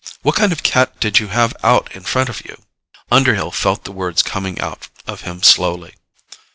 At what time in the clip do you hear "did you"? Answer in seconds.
0.99-1.27